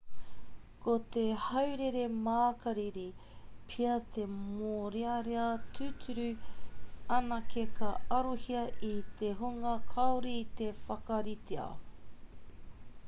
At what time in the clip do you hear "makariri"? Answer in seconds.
2.27-3.03